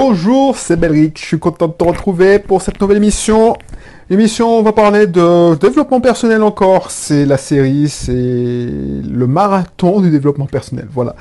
[0.00, 3.56] Bonjour, c'est Belric, je suis content de te retrouver pour cette nouvelle émission.
[4.08, 6.92] L'émission, on va parler de développement personnel encore.
[6.92, 11.16] C'est la série, c'est le marathon du développement personnel, voilà.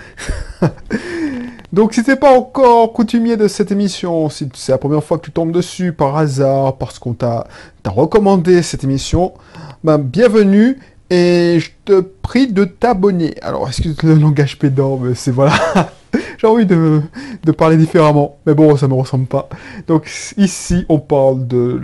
[1.73, 5.25] Donc si t'es pas encore coutumier de cette émission, si c'est la première fois que
[5.25, 7.47] tu tombes dessus par hasard, parce qu'on t'a
[7.83, 9.33] recommandé cette émission,
[9.83, 10.77] ben bienvenue
[11.09, 13.33] et je te prie de t'abonner.
[13.41, 15.55] Alors excuse le langage pédant, mais c'est voilà.
[16.37, 17.01] J'ai envie de,
[17.43, 19.49] de, parler différemment, mais bon, ça me ressemble pas.
[19.87, 21.81] Donc ici, on parle de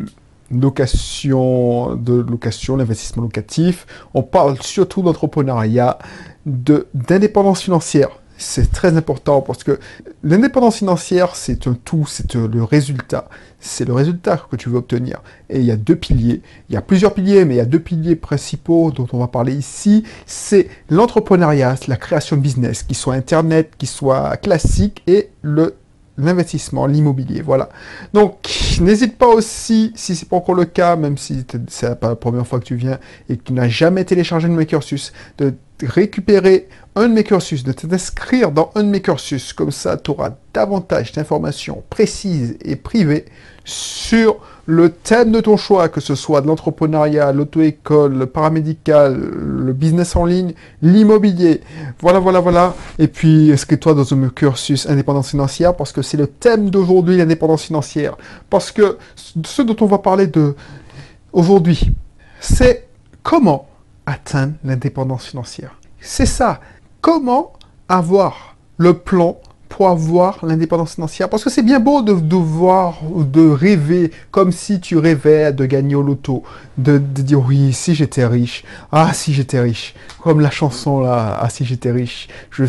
[0.52, 3.86] location, de location, l'investissement locatif.
[4.14, 5.98] On parle surtout d'entrepreneuriat,
[6.46, 9.80] d'indépendance financière c'est très important parce que
[10.24, 13.30] l'indépendance financière, c'est un tout, c'est le résultat.
[13.60, 15.22] C'est le résultat que tu veux obtenir.
[15.50, 16.42] Et il y a deux piliers.
[16.70, 19.28] Il y a plusieurs piliers, mais il y a deux piliers principaux dont on va
[19.28, 20.04] parler ici.
[20.26, 25.76] C'est l'entrepreneuriat, la création de business, qui soit Internet, qui soit classique, et le
[26.18, 27.70] l'investissement, l'immobilier, voilà.
[28.14, 28.48] Donc,
[28.80, 32.46] n'hésite pas aussi, si c'est pas encore le cas, même si c'est pas la première
[32.46, 37.08] fois que tu viens et que tu n'as jamais téléchargé mes cursus, de récupérer un
[37.08, 41.12] de mes cursus, de t'inscrire dans un de mes cursus, comme ça tu auras davantage
[41.12, 43.26] d'informations précises et privées
[43.66, 49.74] sur le thème de ton choix, que ce soit de l'entrepreneuriat, l'auto-école, le paramédical, le
[49.74, 51.62] business en ligne, l'immobilier.
[52.00, 52.76] Voilà, voilà, voilà.
[53.00, 57.64] Et puis, inscris-toi dans un cursus indépendance financière parce que c'est le thème d'aujourd'hui, l'indépendance
[57.64, 58.18] financière.
[58.50, 60.56] Parce que ce dont on va parler de
[61.34, 61.92] aujourd'hui,
[62.40, 62.88] c'est
[63.22, 63.68] comment
[64.06, 65.76] atteindre l'indépendance financière.
[66.00, 66.60] C'est ça.
[67.02, 67.54] Comment
[67.88, 69.38] avoir le plan
[69.70, 71.30] pour avoir l'indépendance financière?
[71.30, 75.96] Parce que c'est bien beau de devoir, de rêver comme si tu rêvais de gagner
[75.96, 76.44] au loto,
[76.78, 81.50] de, dire oui, si j'étais riche, ah si j'étais riche, comme la chanson là, ah
[81.50, 82.66] si j'étais riche, je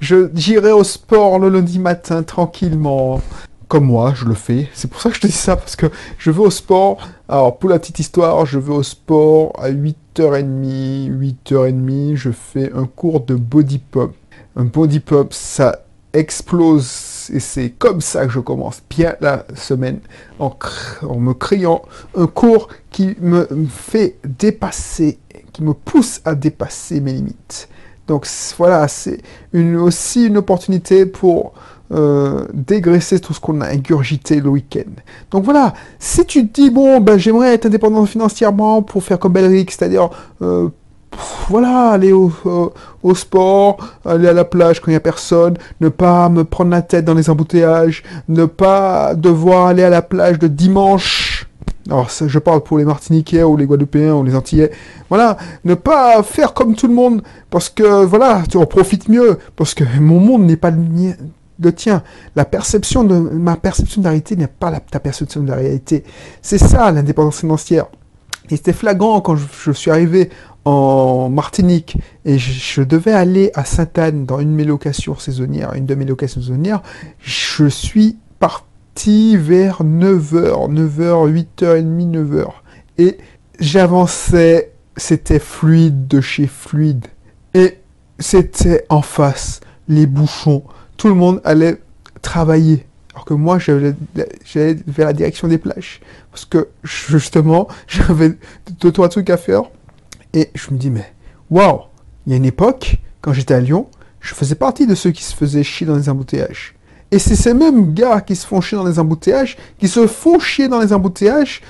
[0.00, 3.20] je j'irai au sport le lundi matin tranquillement.
[3.68, 4.68] Comme moi, je le fais.
[4.74, 5.86] C'est pour ça que je te dis ça, parce que
[6.18, 6.98] je vais au sport.
[7.28, 11.10] Alors, pour la petite histoire, je vais au sport à 8h30,
[11.46, 14.12] 8h30, je fais un cours de body pump.
[14.56, 17.30] Un body pump, ça explose.
[17.32, 20.00] Et c'est comme ça que je commence bien la semaine
[20.38, 20.56] en,
[21.02, 21.82] en me créant
[22.14, 25.18] un cours qui me fait dépasser,
[25.52, 27.68] qui me pousse à dépasser mes limites.
[28.06, 28.26] Donc
[28.58, 29.20] voilà, c'est
[29.52, 31.52] une, aussi une opportunité pour
[31.92, 34.90] euh, dégraisser tout ce qu'on a ingurgité le week-end.
[35.30, 39.32] Donc voilà, si tu te dis, bon, ben, j'aimerais être indépendant financièrement pour faire comme
[39.32, 40.10] Belric, c'est-à-dire
[40.42, 40.68] euh,
[41.48, 42.32] voilà, aller au,
[43.02, 46.70] au, sport, aller à la plage quand il n'y a personne, ne pas me prendre
[46.70, 51.46] la tête dans les embouteillages, ne pas devoir aller à la plage de dimanche.
[51.90, 54.70] Alors, je parle pour les Martiniquais ou les Guadeloupéens ou les Antillais.
[55.10, 59.38] Voilà, ne pas faire comme tout le monde parce que voilà, tu en profites mieux
[59.54, 61.12] parce que mon monde n'est pas le mien,
[61.60, 62.02] le tien.
[62.36, 66.04] La perception de ma perception de la réalité n'est pas ta perception de la réalité.
[66.40, 67.86] C'est ça l'indépendance financière.
[68.50, 70.30] Et c'était flagrant quand je, suis arrivé
[70.64, 75.86] en Martinique et je, devais aller à Sainte-Anne dans une de mes locations saisonnières, une
[75.86, 76.82] de mes locations saisonnières,
[77.20, 78.64] je suis parti
[79.36, 82.46] vers 9h, 9h, 8h30, 9h.
[82.98, 83.18] Et
[83.58, 87.06] j'avançais, c'était fluide de chez fluide.
[87.54, 87.78] Et
[88.18, 90.64] c'était en face, les bouchons,
[90.96, 91.80] tout le monde allait
[92.22, 92.86] travailler.
[93.12, 93.94] Alors que moi, j'allais
[94.54, 96.00] vers la direction des plages.
[96.30, 98.36] Parce que, justement, j'avais
[98.80, 99.62] deux, trois trucs à faire.
[100.32, 101.12] Et je me dis, mais,
[101.50, 101.82] waouh,
[102.26, 103.88] il y a une époque, quand j'étais à Lyon,
[104.20, 106.74] je faisais partie de ceux qui se faisaient chier dans les embouteillages.
[107.14, 110.40] Et c'est ces mêmes gars qui se font chier dans les embouteillages, qui se font
[110.40, 111.62] chier dans les embouteillages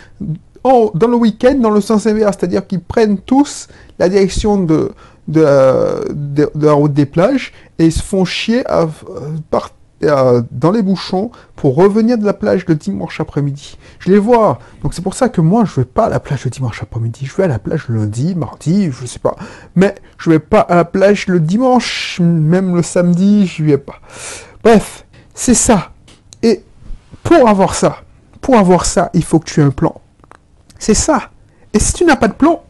[0.65, 2.39] dans le week-end, dans le sens inverse.
[2.41, 3.69] C'est-à-dire qu'ils prennent tous
[3.99, 4.93] la direction de,
[5.29, 8.89] de, de, la route des plages et ils se font chier à,
[10.51, 13.77] dans les bouchons pour revenir de la plage le dimanche après-midi.
[13.99, 14.59] Je les vois.
[14.83, 17.27] Donc c'est pour ça que moi, je vais pas à la plage le dimanche après-midi.
[17.27, 19.37] Je vais à la plage le lundi, mardi, je sais pas.
[19.77, 24.01] Mais je vais pas à la plage le dimanche, même le samedi, je vais pas.
[24.63, 25.93] Bref, c'est ça.
[26.43, 26.63] Et
[27.23, 27.99] pour avoir ça,
[28.41, 30.01] pour avoir ça, il faut que tu aies un plan.
[30.79, 31.31] C'est ça.
[31.73, 32.63] Et si tu n'as pas de plan,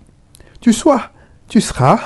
[0.61, 1.11] tu sois,
[1.49, 2.01] tu seras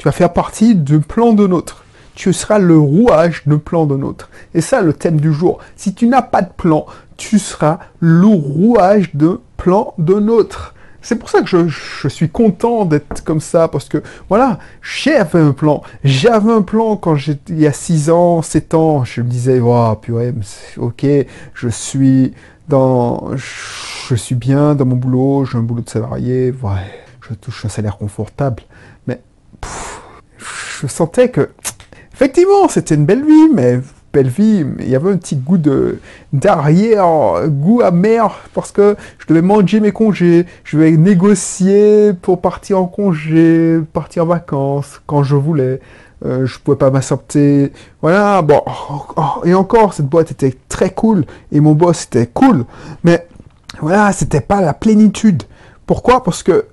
[0.00, 1.84] tu vas faire partie du plan de nôtre.
[2.14, 4.30] Tu seras le rouage de plan de nôtre.
[4.54, 5.58] Et ça, le thème du jour.
[5.76, 6.86] Si tu n'as pas de plan,
[7.18, 10.74] tu seras le rouage de plan de nôtre.
[11.02, 15.52] C'est pour ça que je, suis content d'être comme ça, parce que voilà, j'avais un
[15.52, 15.82] plan.
[16.04, 19.04] J'avais un plan quand j'étais il y a 6 ans, 7 ans.
[19.04, 20.34] Je me disais, waouh, purée,
[20.76, 21.06] ok,
[21.54, 22.34] je suis
[22.68, 23.30] dans.
[23.36, 27.68] Je suis bien dans mon boulot, j'ai un boulot de salarié, ouais, je touche un
[27.68, 28.62] salaire confortable.
[29.06, 29.20] Mais
[30.38, 31.50] je sentais que,
[32.12, 33.80] effectivement, c'était une belle vie, mais
[34.12, 36.00] belle vie, il y avait un petit goût de
[36.32, 37.06] d'arrière,
[37.48, 42.86] goût amer, parce que je devais manger mes congés, je devais négocier pour partir en
[42.86, 45.80] congé, partir en vacances quand je voulais.
[46.24, 47.72] Euh, je pouvais pas m'accepter.
[48.02, 48.60] Voilà, bon.
[48.66, 52.64] oh, oh, et encore, cette boîte était très cool et mon boss était cool,
[53.04, 53.26] mais
[53.80, 55.44] voilà, c'était pas la plénitude.
[55.86, 56.22] Pourquoi?
[56.22, 56.66] Parce que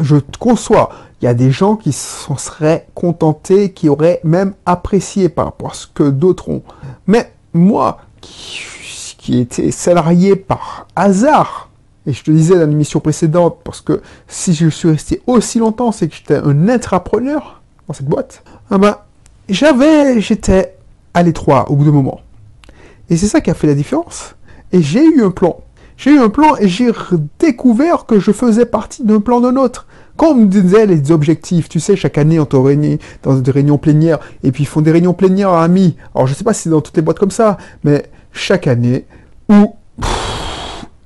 [0.00, 5.28] je conçois, il y a des gens qui s'en seraient contentés, qui auraient même apprécié
[5.28, 6.62] par rapport à ce que d'autres ont.
[7.06, 11.68] Mais moi, qui, étais salarié par hasard,
[12.06, 15.92] et je te disais dans l'émission précédente, parce que si je suis resté aussi longtemps,
[15.92, 18.42] c'est que j'étais un entrepreneur dans cette boîte.
[18.70, 18.96] Ah ben,
[19.48, 20.76] j'avais, j'étais
[21.12, 22.20] à l'étroit au bout d'un moment.
[23.10, 24.34] Et c'est ça qui a fait la différence.
[24.72, 25.58] Et j'ai eu un plan.
[25.96, 26.90] J'ai eu un plan et j'ai
[27.38, 29.86] découvert que je faisais partie d'un plan d'un autre.
[30.18, 33.50] Quand on me disait les objectifs, tu sais, chaque année on te réunit dans des
[33.50, 35.96] réunions plénières, et puis ils font des réunions plénières à amis.
[36.14, 39.06] Alors je sais pas si c'est dans toutes les boîtes comme ça, mais chaque année,
[39.48, 39.74] où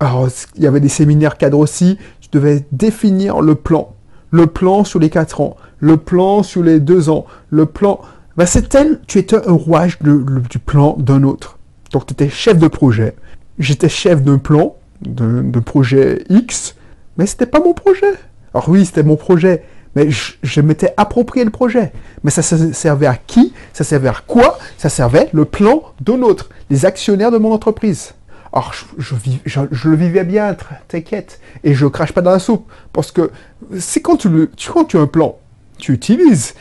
[0.01, 3.95] alors il y avait des séminaires cadres aussi, tu devais définir le plan.
[4.31, 8.01] Le plan sur les 4 ans, le plan sur les 2 ans, le plan...
[8.39, 11.59] Ben, c'est tel, tu étais un rouage de- du plan d'un autre.
[11.93, 13.15] Donc tu étais chef de projet,
[13.59, 16.75] j'étais chef d'un plan, d'un d'un projet X,
[17.19, 18.15] mais c'était pas mon projet.
[18.55, 19.65] Alors oui, c'était mon projet,
[19.95, 21.93] mais je, m'étais approprié le projet.
[22.25, 23.53] Mais ça, se- servait à qui?
[23.73, 24.59] Ça servait à quoi?
[24.79, 28.15] Ça servait le plan d'un autre, les actionnaires de mon entreprise.
[28.53, 30.55] Alors je, le vivais bien,
[30.89, 33.31] t'inquiète, et je crache pas dans la soupe, parce que
[33.79, 35.39] c'est quand tu as un plan,
[35.79, 36.55] tu utilises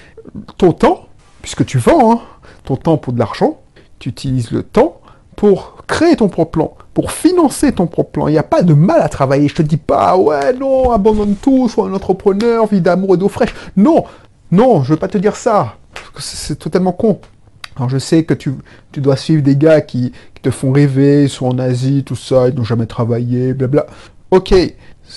[0.58, 1.08] ton temps,
[1.42, 2.22] puisque tu vends hein,
[2.64, 3.60] ton temps pour de l'argent,
[4.00, 5.02] tu utilises le temps
[5.36, 8.28] pour créer ton propre plan, pour financer ton propre plan.
[8.30, 9.50] Il n'y a pas de mal à travailler.
[9.50, 13.28] Je te dis pas, ouais, non, abandonne tout, sois un entrepreneur, vie d'amour et d'eau
[13.28, 13.54] fraîche.
[13.76, 14.06] Non,
[14.52, 15.76] non, je veux pas te dire ça.
[16.18, 17.20] C'est totalement con.
[17.76, 18.54] Alors je sais que tu,
[18.96, 22.48] dois suivre des gars qui, qui te font rêver, ils sont en Asie, tout ça,
[22.48, 23.86] ils n'ont jamais travaillé, blabla.
[24.32, 24.54] Ok,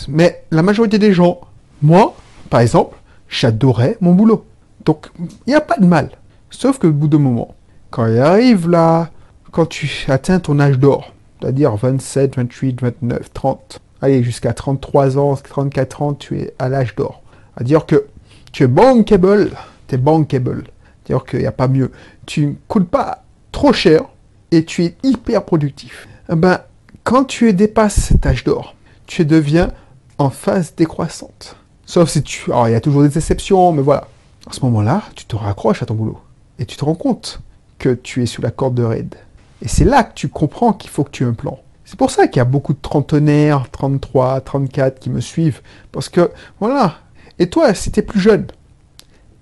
[0.08, 1.40] mais la majorité des gens,
[1.82, 2.16] moi,
[2.50, 2.96] par exemple,
[3.28, 4.44] j'adorais mon boulot.
[4.84, 6.10] Donc, il n'y a pas de mal.
[6.50, 7.54] Sauf que au bout d'un moment,
[7.90, 9.10] quand il arrive là,
[9.54, 15.36] quand tu atteins ton âge d'or, c'est-à-dire 27, 28, 29, 30, allez, jusqu'à 33 ans,
[15.36, 17.22] 34 ans, tu es à l'âge d'or.
[17.54, 18.06] C'est-à-dire que
[18.50, 19.52] tu es bankable,
[19.86, 20.64] tu es bankable.
[21.04, 21.92] C'est-à-dire qu'il n'y a pas mieux.
[22.26, 23.22] Tu ne coûtes pas
[23.52, 24.02] trop cher
[24.50, 26.08] et tu es hyper productif.
[26.32, 26.58] Eh ben,
[27.04, 28.74] quand tu dépasses cet âge d'or,
[29.06, 29.70] tu deviens
[30.18, 31.54] en phase décroissante.
[31.86, 32.50] Sauf si tu...
[32.50, 34.08] Alors, il y a toujours des exceptions, mais voilà.
[34.50, 36.18] À ce moment-là, tu te raccroches à ton boulot.
[36.58, 37.40] Et tu te rends compte
[37.78, 39.14] que tu es sous la corde de raid.
[39.62, 41.58] Et c'est là que tu comprends qu'il faut que tu aies un plan.
[41.84, 45.60] C'est pour ça qu'il y a beaucoup de trentenaires, 33, 34 qui me suivent.
[45.92, 46.30] Parce que,
[46.60, 46.96] voilà.
[47.38, 48.46] Et toi, si tu es plus jeune,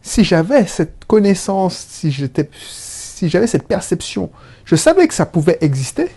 [0.01, 4.31] si j'avais cette connaissance, si j'étais, si j'avais cette perception,
[4.65, 6.09] je savais que ça pouvait exister,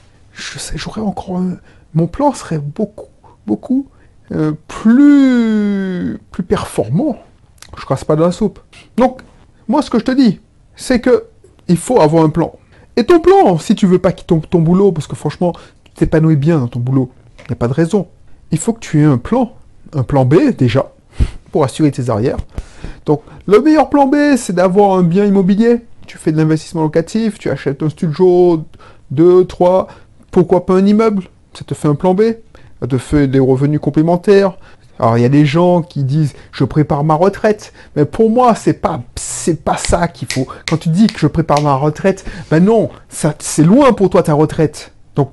[0.75, 1.57] j'aurais encore un-
[1.93, 3.09] mon plan serait beaucoup,
[3.45, 3.87] beaucoup
[4.31, 7.17] euh, plus, plus performant.
[7.77, 8.59] Je casse pas dans la soupe.
[8.97, 9.21] Donc,
[9.67, 10.39] moi, ce que je te dis,
[10.75, 11.25] c'est que
[11.67, 12.53] il faut avoir un plan.
[12.97, 15.53] Et ton plan, si tu veux pas quitter ton, ton boulot, parce que franchement,
[15.83, 17.11] tu t'épanouis bien dans ton boulot,
[17.47, 18.07] il a pas de raison.
[18.51, 19.53] Il faut que tu aies un plan.
[19.93, 20.91] Un plan B, déjà,
[21.51, 22.37] pour assurer tes arrières.
[23.05, 25.81] Donc, le meilleur plan B, c'est d'avoir un bien immobilier.
[26.07, 28.63] Tu fais de l'investissement locatif, tu achètes un studio,
[29.11, 29.87] deux, trois,
[30.31, 32.23] pourquoi pas un immeuble Ça te fait un plan B.
[32.81, 34.57] Ça te fait des revenus complémentaires.
[34.99, 37.73] Alors, il y a des gens qui disent, je prépare ma retraite.
[37.95, 40.47] Mais pour moi, c'est pas, c'est pas ça qu'il faut.
[40.67, 44.23] Quand tu dis que je prépare ma retraite, ben non, ça, c'est loin pour toi
[44.23, 44.93] ta retraite.
[45.15, 45.31] Donc,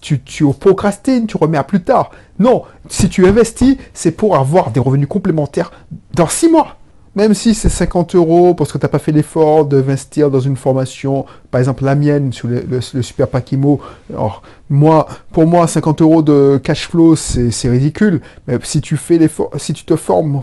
[0.00, 2.10] tu, tu procrastines, tu remets à plus tard.
[2.38, 5.70] Non, si tu investis, c'est pour avoir des revenus complémentaires
[6.14, 6.76] dans 6 mois.
[7.16, 10.56] Même si c'est 50 euros parce que tu n'as pas fait l'effort d'investir dans une
[10.56, 13.80] formation, par exemple la mienne sur le, le- super Pakimo.
[14.10, 18.20] Alors, moi, pour moi, 50 euros de cash flow, c'est ridicule.
[18.48, 20.42] Mais si tu fais l'effort, si tu te formes,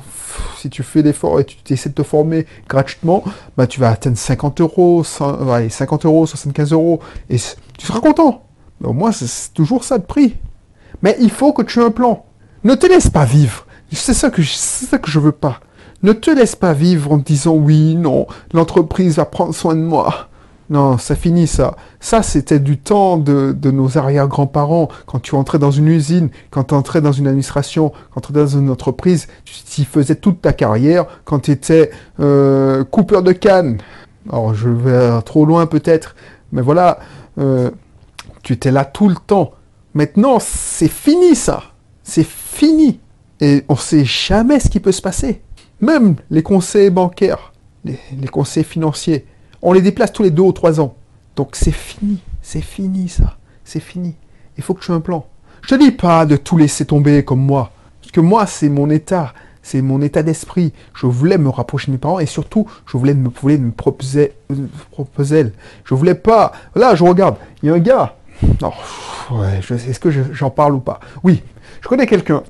[0.58, 3.22] si tu fais l'effort et tu essaies de te former gratuitement,
[3.58, 7.36] bah, tu vas atteindre 50 euros, 100 ouais, 50 euros, 75 euros, et
[7.78, 8.44] tu seras content.
[8.82, 10.38] Au moins, c'est- toujours ça de prix.
[11.02, 12.24] Mais il faut que tu aies un plan.
[12.64, 13.66] Ne te laisse pas vivre.
[13.92, 15.60] C'est ça que je, c'est ça que je veux pas.
[16.04, 20.28] Ne te laisse pas vivre en disant oui, non, l'entreprise va prendre soin de moi.
[20.72, 21.76] Non, ça finit ça.
[22.00, 24.88] Ça, c'était du temps de, nos arrière-grands-parents.
[25.06, 28.44] Quand tu entrais dans une usine, quand tu entrais dans une administration, quand tu entrais
[28.44, 31.06] dans une entreprise, tu y faisais toute ta carrière.
[31.26, 31.92] Quand tu étais
[32.22, 33.80] euh, coupeur de canne,
[34.30, 36.16] alors je vais trop loin peut-être,
[36.54, 37.00] mais voilà,
[37.38, 37.70] euh,
[38.44, 39.52] tu étais là tout le temps.
[39.94, 41.64] Maintenant, c'est fini ça.
[42.02, 43.02] C'est fini.
[43.42, 45.42] Et on sait jamais ce qui peut se passer.
[45.82, 47.52] Même les conseils bancaires,
[47.84, 47.98] les,
[48.32, 49.26] conseils financiers,
[49.64, 50.96] on les déplace tous les deux ou trois ans.
[51.36, 54.16] Donc c'est fini, c'est fini ça, c'est fini.
[54.58, 55.26] Il faut que tu aies un plan.
[55.64, 58.92] Je te dis pas de tout laisser tomber comme moi, parce que moi c'est mon
[58.92, 59.34] état,
[59.64, 60.72] c'est mon état d'esprit.
[60.94, 64.34] Je voulais me rapprocher de mes parents et surtout je voulais me, voulais me proposer,
[64.92, 65.52] proposer.
[65.84, 66.52] Je voulais pas.
[66.76, 68.16] Là je regarde, il y a un gars.
[69.58, 71.00] Est-ce que j'en parle ou pas?
[71.24, 71.42] Oui,
[71.82, 72.44] je connais quelqu'un.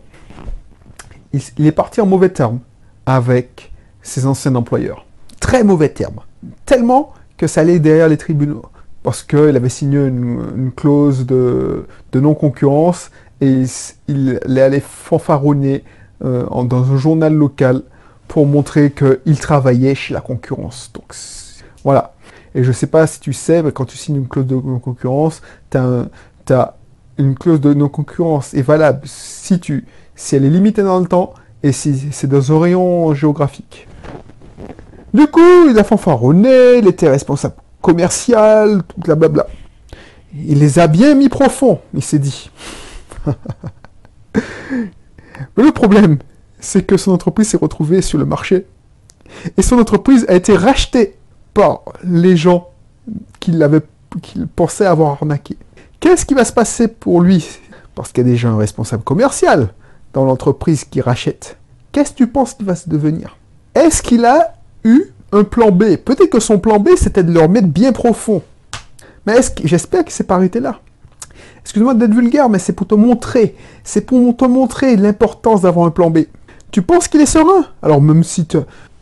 [1.31, 2.59] Il, il est parti en mauvais termes
[3.05, 5.05] avec ses anciens employeurs.
[5.39, 6.19] Très mauvais termes.
[6.65, 8.63] Tellement que ça allait derrière les tribunaux.
[9.03, 13.09] Parce qu'il avait signé une, clause de, non-concurrence
[13.41, 13.63] et
[14.07, 15.83] il, allait fanfaronner
[16.23, 17.81] euh, dans un journal local
[18.27, 20.91] pour montrer qu'il travaillait chez la concurrence.
[20.93, 21.15] Donc
[21.83, 22.13] voilà.
[22.53, 24.55] Et je ne sais pas si tu sais, mais quand tu signes une clause de
[24.55, 25.41] non-concurrence,
[25.71, 25.77] tu
[27.17, 31.33] une clause de non-concurrence est valable si, tu, si elle est limitée dans le temps
[31.63, 33.87] et c'est dans un rayon géographique.
[35.13, 39.47] Du coup, il a fanfaronné, il était responsable commercial, tout blablabla.
[40.33, 42.49] Il les a bien mis profond, il s'est dit.
[45.57, 46.19] Mais le problème,
[46.59, 48.65] c'est que son entreprise s'est retrouvée sur le marché.
[49.57, 51.15] Et son entreprise a été rachetée
[51.53, 52.69] par les gens
[53.39, 53.67] qu'il
[54.21, 55.57] qu'il pensait avoir arnaqué.
[55.99, 57.59] Qu'est-ce qui va se passer pour lui?
[57.95, 59.73] Parce qu'il y a déjà un responsable commercial
[60.13, 61.57] dans l'entreprise qui rachète.
[61.91, 63.37] Qu'est-ce que tu penses qu'il va se devenir?
[63.75, 64.53] Est-ce qu'il a
[64.83, 65.95] eu un plan B?
[65.95, 68.41] Peut-être que son plan B, c'était de leur mettre bien profond.
[69.25, 70.79] Mais est-ce que, j'espère qu'il s'est pas arrêté là?
[71.61, 73.55] Excuse-moi d'être vulgaire, mais c'est pour te montrer.
[73.83, 76.19] C'est pour te montrer l'importance d'avoir un plan B.
[76.71, 77.65] Tu penses qu'il est serein?
[77.81, 78.57] Alors même si tu...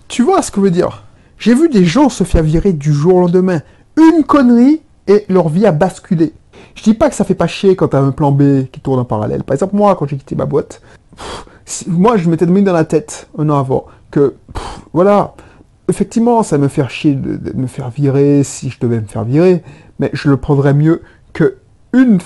[0.07, 1.03] Tu vois ce que je veux dire
[1.37, 3.61] J'ai vu des gens se faire virer du jour au lendemain.
[3.95, 6.33] Une connerie et leur vie a basculé.
[6.75, 8.79] Je dis pas que ça fait pas chier quand tu as un plan B qui
[8.79, 9.43] tourne en parallèle.
[9.43, 10.81] Par exemple, moi, quand j'ai quitté ma boîte,
[11.87, 14.35] moi, je m'étais mis dans la tête un an avant que,
[14.93, 15.33] voilà,
[15.87, 19.63] effectivement, ça me fait chier de, me faire virer si je devais me faire virer,
[19.99, 21.01] mais je le prendrais mieux
[21.33, 21.57] que
[21.93, 22.19] une,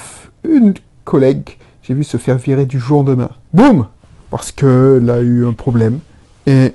[0.43, 0.73] une
[1.03, 3.29] collègue, j'ai vu se faire virer du jour au lendemain.
[3.53, 3.87] Boum
[4.29, 5.99] Parce qu'elle a eu un problème.
[6.45, 6.73] Et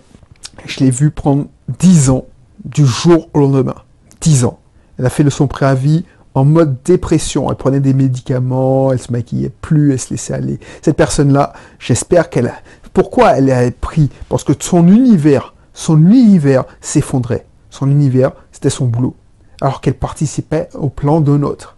[0.67, 1.47] je l'ai vu prendre
[1.79, 2.27] 10 ans
[2.65, 3.75] du jour au lendemain.
[4.21, 4.59] 10 ans.
[4.99, 7.50] Elle a fait le son préavis en mode dépression.
[7.50, 10.61] Elle prenait des médicaments, elle se maquillait plus, elle se laissait aller.
[10.82, 12.54] Cette personne-là, j'espère qu'elle a...
[12.92, 14.11] Pourquoi elle a pris?
[14.28, 17.47] Parce que son univers son univers s'effondrait.
[17.70, 19.14] Son univers, c'était son boulot.
[19.61, 21.76] Alors qu'elle participait au plan d'un autre.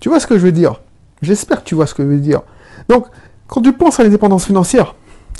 [0.00, 0.80] Tu vois ce que je veux dire?
[1.20, 2.42] J'espère que tu vois ce que je veux dire.
[2.88, 3.06] Donc,
[3.48, 4.94] quand tu penses à l'indépendance financière,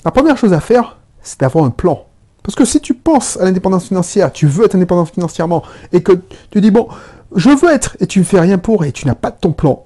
[0.04, 2.04] la première chose à faire, c'est d'avoir un plan.
[2.42, 6.20] Parce que si tu penses à l'indépendance financière, tu veux être indépendant financièrement, et que
[6.50, 6.88] tu dis, bon,
[7.34, 9.52] je veux être, et tu ne fais rien pour, et tu n'as pas de ton
[9.52, 9.84] plan,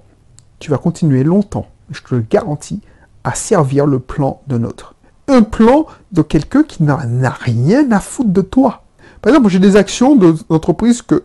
[0.59, 2.81] tu vas continuer longtemps, je te le garantis,
[3.25, 4.95] à servir le plan d'un autre
[5.29, 6.97] un plan de quelqu'un qui n'a
[7.31, 8.83] rien à foutre de toi.
[9.21, 11.25] Par exemple, j'ai des actions d'entreprise que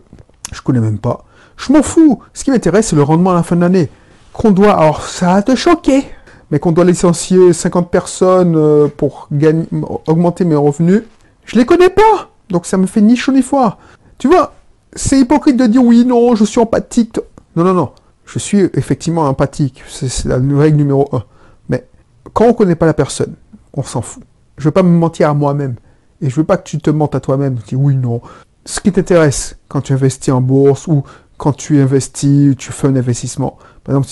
[0.52, 1.24] je connais même pas.
[1.56, 2.20] Je m'en fous.
[2.32, 3.88] Ce qui m'intéresse, c'est le rendement à la fin de l'année.
[4.32, 6.04] Qu'on doit, alors ça va te choquer,
[6.50, 9.66] mais qu'on doit licencier 50 personnes euh, pour gagner,
[10.06, 11.02] augmenter mes revenus,
[11.44, 12.30] je les connais pas.
[12.50, 13.78] Donc ça me fait ni chaud ni froid.
[14.18, 14.54] Tu vois,
[14.94, 17.18] c'est hypocrite de dire oui, non, je suis empathique.
[17.56, 17.92] Non, non, non.
[18.24, 19.82] Je suis effectivement empathique.
[19.88, 21.24] C'est la règle numéro un.
[21.68, 21.86] Mais
[22.34, 23.34] quand on connaît pas la personne,
[23.72, 24.22] on s'en fout.
[24.58, 25.76] Je veux pas me mentir à moi-même.
[26.20, 27.58] Et je veux pas que tu te mentes à toi-même.
[27.58, 28.20] Tu dis oui, non.
[28.64, 31.04] Ce qui t'intéresse quand tu investis en bourse ou
[31.38, 33.56] quand tu investis, tu fais un investissement.
[33.84, 34.08] Par exemple,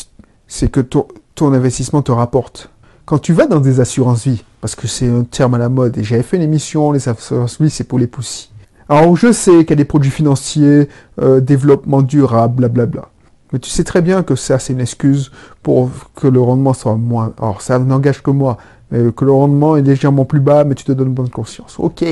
[0.46, 1.06] c'est que ton,
[1.52, 2.70] investissement te rapporte.
[3.04, 6.04] Quand tu vas dans des assurances-vie, parce que c'est un terme à la mode, et
[6.04, 8.50] j'avais fait une émission, les assurances-vie, c'est pour les poussis.
[8.88, 10.88] Alors, je sais qu'il y a des produits financiers,
[11.20, 13.08] euh, développement durable, blablabla.
[13.52, 15.30] Mais tu sais très bien que ça, c'est une excuse
[15.62, 17.32] pour que le rendement soit moins.
[17.38, 18.58] Alors, ça n'engage que moi
[18.92, 21.74] que le rendement est légèrement plus bas, mais tu te donnes bonne conscience.
[21.80, 22.04] Ok.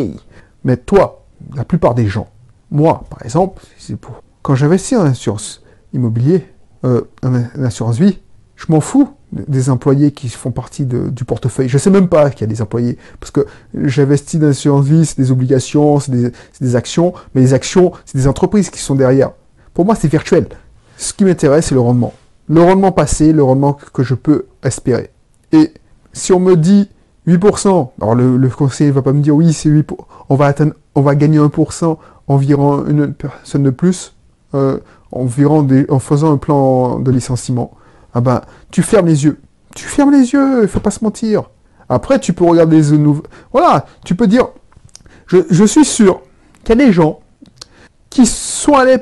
[0.64, 2.28] Mais toi, la plupart des gens,
[2.71, 5.62] moi, par exemple, c'est pour quand j'investis en assurance
[5.93, 6.47] immobilier,
[6.85, 8.19] euh, en, assurance vie,
[8.57, 9.09] je m'en fous
[9.49, 11.69] des employés qui font partie du portefeuille.
[11.69, 12.99] Je sais même pas qu'il y a des employés.
[13.21, 16.12] Parce que j'investis dans l'assurance vie, c'est des obligations, c'est
[16.61, 17.14] des, actions.
[17.35, 19.33] Mais les actions, c'est des entreprises qui sont derrière.
[19.73, 20.49] Pour moi, c'est virtuel.
[20.97, 22.12] Ce qui m'intéresse, c'est le rendement.
[22.49, 25.11] Le rendement passé, le rendement que je peux espérer.
[25.53, 25.73] Et
[26.12, 26.88] si on me dit
[27.26, 29.97] 8%, alors le, le conseiller va pas me dire oui, c'est 8%,
[30.29, 31.97] on va atteindre, on va gagner 1%,
[32.29, 34.14] environ une personne de plus,
[34.55, 34.79] euh,
[35.12, 37.73] en faisant un plan de licenciement.
[38.14, 38.40] Ah ben,
[38.71, 39.40] tu fermes les yeux.
[39.75, 41.50] Tu fermes les yeux, il faut pas se mentir.
[41.88, 43.25] Après, tu peux regarder les nouveaux.
[43.52, 44.49] Voilà, tu peux dire,
[45.26, 46.21] je, suis sûr
[46.62, 47.21] qu'il y a des gens
[48.09, 48.99] qui sont allés,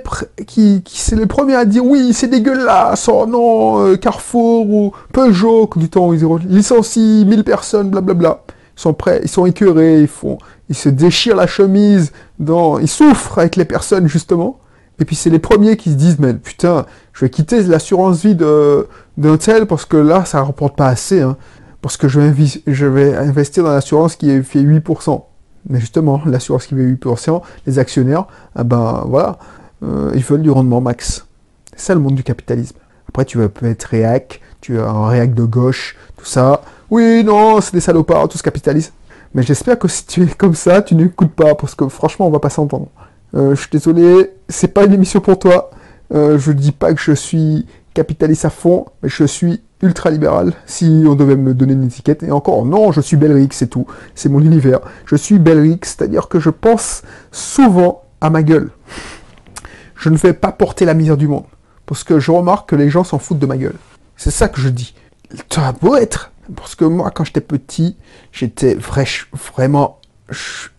[0.47, 5.91] qui, les premiers à dire oui, c'est dégueulasse, oh non, euh, Carrefour ou Peugeot, du
[5.91, 8.43] temps ils licencient 1000 personnes, blablabla.
[8.77, 10.39] Ils sont prêts, ils sont écœurés, ils font,
[10.71, 14.59] ils se déchirent la chemise, ils souffrent avec les personnes justement.
[15.03, 18.37] Et puis c'est les premiers qui se disent, mais putain, je vais quitter l'assurance vie
[18.37, 21.21] d'un tel parce que là, ça ne rapporte pas assez.
[21.21, 21.37] Hein,
[21.81, 22.21] parce que je
[22.87, 25.25] vais, investir dans l'assurance qui fait 8%.
[25.69, 29.41] Mais justement, l'assurance qui fait 8%, les actionnaires, ah ben voilà,
[29.83, 31.27] euh, ils veulent du rendement max.
[31.75, 32.77] C'est ça le monde du capitalisme.
[33.09, 36.63] Après, tu vas être réac, tu as un réac de gauche, tout ça.
[36.91, 38.93] Oui, non, c'est des salopards, tout ce capitalisme.
[39.35, 42.31] Mais j'espère que si tu es comme ça, tu n'écoutes pas, parce que franchement, on
[42.31, 42.87] va pas s'entendre.
[43.35, 45.71] Euh, je suis désolé, c'est pas une émission pour toi.
[46.15, 51.05] Euh, je dis pas que je suis capitaliste à fond, mais je suis ultra-libéral, si
[51.07, 52.23] on devait me donner une étiquette.
[52.23, 53.87] Et encore, non, je suis Belrix, c'est tout.
[54.15, 54.81] C'est mon univers.
[55.07, 58.71] Je suis Belrix, c'est-à-dire que je pense souvent à ma gueule.
[59.97, 61.45] Je ne vais pas porter la misère du monde.
[61.87, 63.77] Parce que je remarque que les gens s'en foutent de ma gueule.
[64.17, 64.95] C'est ça que je dis.
[65.57, 66.33] As beau être.
[66.55, 67.97] Parce que moi, quand j'étais petit,
[68.31, 70.01] j'étais vraiment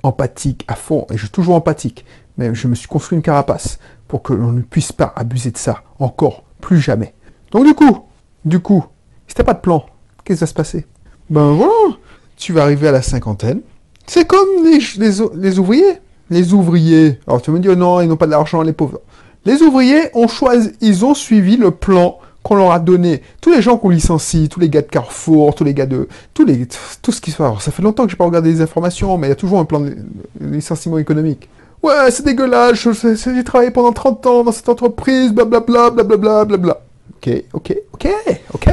[0.02, 1.06] empathique à fond.
[1.12, 2.06] Et je suis toujours empathique.
[2.38, 5.58] Mais je me suis construit une carapace pour que l'on ne puisse pas abuser de
[5.58, 5.84] ça.
[6.00, 6.44] Encore.
[6.62, 7.14] Plus jamais.
[7.52, 8.06] Donc du coup,
[8.46, 8.86] du coup,
[9.28, 9.86] si t'as pas de plan,
[10.24, 10.86] qu'est-ce qui va se passer?
[11.30, 11.98] Ben voilà,
[12.38, 13.62] tu vas arriver à la cinquantaine.
[14.06, 16.00] C'est comme les, les, ouvriers.
[16.30, 17.20] Les ouvriers.
[17.28, 19.02] Alors tu me dis, oh non, ils n'ont pas d'argent, les pauvres.
[19.46, 23.22] Les ouvriers ont choisi, ils ont suivi le plan qu'on leur a donné.
[23.42, 26.46] Tous les gens qu'on licencie, tous les gars de Carrefour, tous les gars de, tous
[26.46, 26.68] les,
[27.02, 27.64] tout ce qui se passe.
[27.64, 29.66] Ça fait longtemps que j'ai pas regardé les informations, mais il y a toujours un
[29.66, 29.96] plan de
[30.40, 31.50] licenciement économique.
[31.84, 36.82] Ouais, c'est dégueulasse, j'ai travaillé pendant 30 ans dans cette entreprise, blablabla, blablabla, blablabla.
[37.18, 38.08] Ok, ok, ok,
[38.54, 38.68] ok.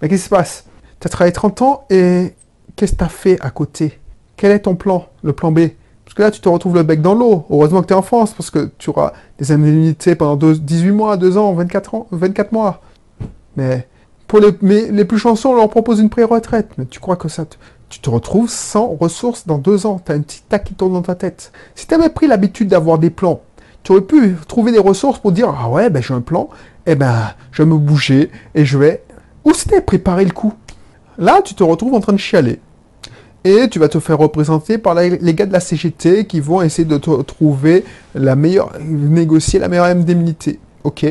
[0.00, 0.64] Mais qu'est-ce qui se passe?
[1.00, 2.34] Tu as travaillé 30 ans et
[2.76, 3.98] qu'est-ce que tu as fait à côté?
[4.36, 5.60] Quel est ton plan, le plan B?
[6.04, 7.46] Parce que là, tu te retrouves le bec dans l'eau.
[7.48, 11.16] Heureusement que tu es en France, parce que tu auras des indemnités pendant 18 mois,
[11.16, 12.82] 2 ans, 24, ans, 24 mois.
[13.56, 13.88] Mais
[14.26, 16.68] pour les, plus chanceux, on leur propose une pré-retraite.
[16.76, 17.46] Mais tu crois que ça...
[17.92, 20.00] tu te retrouves sans ressources dans 2 ans.
[20.02, 21.52] Tu as une petite tac qui tourne dans ta tête.
[21.74, 23.42] Si tu avais pris l'habitude d'avoir des plans,
[23.82, 26.48] tu aurais pu trouver des ressources pour dire Ah ouais, ben j'ai un plan,
[26.86, 29.02] eh ben je vais me bouger et je vais.
[29.44, 30.54] Où c'était préparer le coup
[31.18, 32.60] Là, tu te retrouves en train de chialer.
[33.44, 36.88] Et tu vas te faire représenter par les gars de la CGT qui vont essayer
[36.88, 40.60] de te trouver la meilleure, négocier la meilleure indemnité.
[40.84, 41.04] Ok,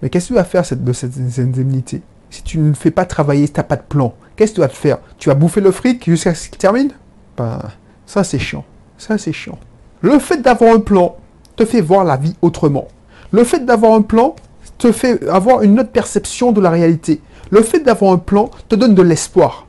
[0.00, 2.00] mais qu'est-ce que tu vas faire de cette indemnité?
[2.30, 4.60] Si tu ne fais pas travailler, si tu n'as pas de plan, qu'est-ce que tu
[4.60, 4.98] vas te faire?
[5.18, 6.90] Tu vas bouffer le fric jusqu'à ce qu'il termine?
[7.36, 7.58] Ben,
[8.06, 8.64] ça c'est chiant.
[8.98, 9.58] Ça c'est chiant.
[10.00, 11.16] Le fait d'avoir un plan,
[11.56, 12.88] te fait voir la vie autrement.
[13.30, 14.34] Le fait d'avoir un plan
[14.78, 17.20] te fait avoir une autre perception de la réalité.
[17.50, 19.66] Le fait d'avoir un plan te donne de l'espoir.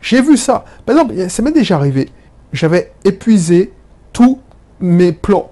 [0.00, 0.64] J'ai vu ça.
[0.84, 2.08] Par exemple, ça m'est déjà arrivé.
[2.52, 3.72] J'avais épuisé
[4.12, 4.40] tous
[4.80, 5.50] mes plans.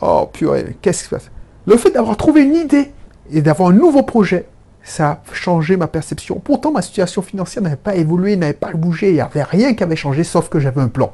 [0.00, 1.30] Oh purée, qu'est-ce qui se passe?
[1.66, 2.92] Le fait d'avoir trouvé une idée
[3.30, 4.46] et d'avoir un nouveau projet,
[4.84, 6.38] ça a changé ma perception.
[6.38, 9.82] Pourtant, ma situation financière n'avait pas évolué, n'avait pas bougé, il n'y avait rien qui
[9.82, 11.12] avait changé, sauf que j'avais un plan.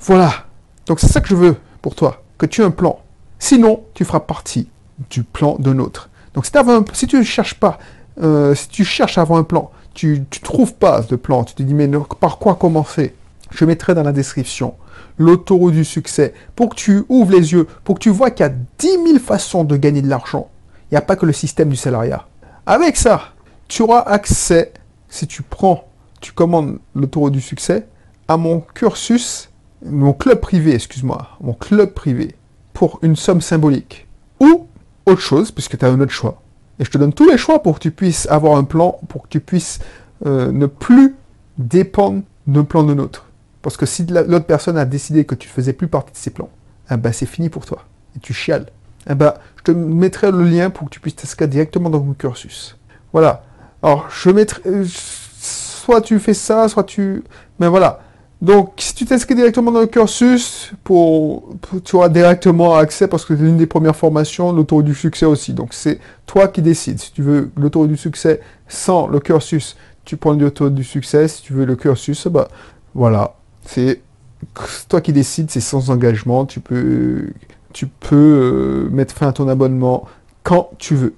[0.00, 0.46] Voilà.
[0.86, 3.00] Donc c'est ça que je veux pour toi, que tu aies un plan.
[3.38, 4.68] Sinon, tu feras partie
[5.08, 6.10] du plan d'un autre.
[6.34, 7.78] Donc si, tu ne cherches pas,
[8.22, 11.54] euh, si tu cherches à avoir un plan, tu ne trouves pas de plan, tu
[11.54, 13.14] te dis mais par quoi commencer?
[13.50, 14.74] Je mettrai dans la description
[15.18, 18.48] l'autoroute du succès pour que tu ouvres les yeux, pour que tu vois qu'il y
[18.48, 20.48] a 10 000 façons de gagner de l'argent.
[20.90, 22.26] Il n'y a pas que le système du salariat.
[22.66, 23.20] Avec ça,
[23.68, 24.72] tu auras accès,
[25.08, 25.88] si tu prends,
[26.20, 27.86] tu commandes l'autoroute du succès,
[28.28, 29.50] à mon cursus
[29.84, 32.34] mon club privé, excuse-moi, mon club privé,
[32.72, 34.06] pour une somme symbolique.
[34.40, 34.66] Ou
[35.06, 36.42] autre chose, puisque tu as un autre choix.
[36.78, 39.22] Et je te donne tous les choix pour que tu puisses avoir un plan, pour
[39.22, 39.80] que tu puisses
[40.26, 41.14] euh, ne plus
[41.58, 43.26] dépendre d'un plan de autre.
[43.62, 46.48] Parce que si l'autre personne a décidé que tu faisais plus partie de ses plans,
[46.90, 47.84] eh ben c'est fini pour toi.
[48.16, 48.66] Et tu chiales.
[49.08, 52.12] Eh ben, je te mettrai le lien pour que tu puisses t'inscrire directement dans mon
[52.14, 52.76] cursus.
[53.12, 53.44] Voilà.
[53.82, 54.62] Alors, je mettrai...
[54.66, 57.22] Euh, soit tu fais ça, soit tu...
[57.58, 58.00] Mais voilà.
[58.42, 61.50] Donc, si tu t'inscris directement dans le cursus, pour,
[61.84, 65.52] tu auras directement accès parce que c'est l'une des premières formations, l'autoroute du succès aussi.
[65.52, 66.98] Donc, c'est toi qui décides.
[67.00, 71.28] Si tu veux l'autoroute du succès sans le cursus, tu prends l'autoroute du succès.
[71.28, 72.48] Si tu veux le cursus, bah,
[72.94, 73.34] voilà.
[73.66, 74.00] C'est
[74.88, 76.46] toi qui décides, c'est sans engagement.
[76.46, 77.32] Tu peux,
[77.72, 80.06] tu peux euh, mettre fin à ton abonnement
[80.42, 81.14] quand tu veux.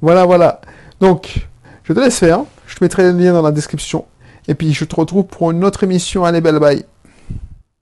[0.00, 0.60] Voilà, voilà.
[1.00, 1.48] Donc,
[1.84, 2.44] je te laisse faire.
[2.66, 4.04] Je te mettrai le lien dans la description.
[4.46, 6.24] Et puis je te retrouve pour une autre émission.
[6.24, 6.97] Allez, bye bye.